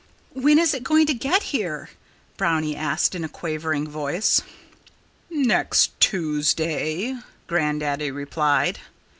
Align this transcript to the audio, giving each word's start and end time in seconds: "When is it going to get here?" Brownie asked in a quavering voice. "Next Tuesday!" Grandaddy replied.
"When 0.33 0.57
is 0.57 0.73
it 0.73 0.81
going 0.83 1.05
to 1.05 1.13
get 1.13 1.43
here?" 1.53 1.91
Brownie 2.35 2.75
asked 2.75 3.13
in 3.13 3.23
a 3.23 3.29
quavering 3.29 3.87
voice. 3.87 4.41
"Next 5.29 5.91
Tuesday!" 5.99 7.19
Grandaddy 7.45 8.09
replied. 8.09 8.79